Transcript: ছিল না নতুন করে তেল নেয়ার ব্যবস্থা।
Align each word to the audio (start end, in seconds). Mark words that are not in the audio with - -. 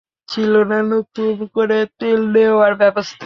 ছিল 0.29 0.53
না 0.63 0.79
নতুন 0.91 1.35
করে 1.55 1.77
তেল 1.99 2.21
নেয়ার 2.33 2.73
ব্যবস্থা। 2.81 3.19